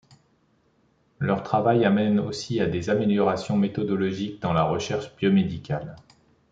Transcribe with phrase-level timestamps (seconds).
[1.19, 5.95] Leur travail amène aussi à des améliorations méthodologiques dans la recherche biomédicale.